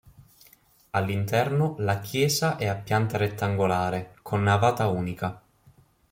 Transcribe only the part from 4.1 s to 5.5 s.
con navata unica.